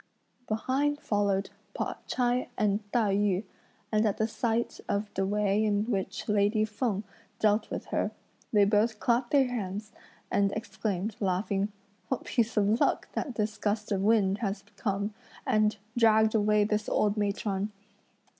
[0.47, 3.43] Behind followed Pao ch'ai and Tai yü,
[3.91, 7.03] and at the sight of the way in which lady Feng
[7.37, 8.09] dealt with her,
[8.51, 9.91] they both clapped their hands,
[10.31, 11.71] and exclaimed, laughing,
[12.07, 15.13] "What piece of luck that this gust of wind has come,
[15.45, 17.71] and dragged away this old matron!"